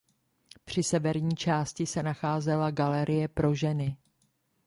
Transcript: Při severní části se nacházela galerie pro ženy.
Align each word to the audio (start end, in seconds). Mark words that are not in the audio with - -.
Při 0.65 0.83
severní 0.83 1.35
části 1.35 1.85
se 1.85 2.03
nacházela 2.03 2.71
galerie 2.71 3.27
pro 3.27 3.55
ženy. 3.55 3.97